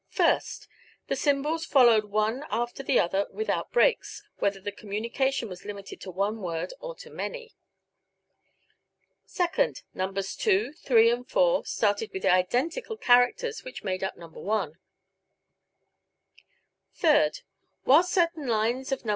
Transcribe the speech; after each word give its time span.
First: 0.09 0.67
The 1.09 1.15
symbols 1.15 1.63
followed 1.63 2.05
one 2.05 2.43
after 2.49 2.81
the 2.81 2.99
other 2.99 3.27
without 3.29 3.71
breaks, 3.71 4.23
whether 4.39 4.59
the 4.59 4.71
communication 4.71 5.47
was 5.47 5.63
limited 5.63 6.01
to 6.01 6.09
one 6.09 6.41
word 6.41 6.73
or 6.79 6.95
to 6.95 7.11
many. 7.11 7.53
Second: 9.27 9.83
Nos. 9.93 10.35
2, 10.35 10.73
3 10.73 11.11
and 11.11 11.29
4 11.29 11.65
started 11.65 12.11
with 12.13 12.23
the 12.23 12.33
identical 12.33 12.97
characters 12.97 13.63
which 13.63 13.83
made 13.83 14.03
up 14.03 14.17
No. 14.17 14.27
1. 14.29 14.79
Third: 16.95 17.41
While 17.83 18.01
certain 18.01 18.47
lines 18.47 18.91
in 18.91 18.97
Nos. 19.03 19.09